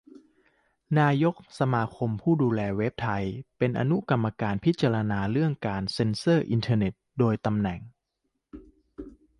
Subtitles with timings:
[0.99, 3.23] นายกสมาคมผู้ดูแลเว็บไทย
[3.57, 7.79] เป็น อนุกรรมการพิจารณาเรื่องการเซ็นเซอร์อินเทอร์เน็ต โดยตำแหน่ง